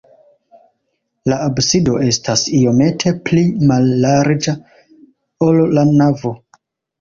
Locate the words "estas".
2.05-2.45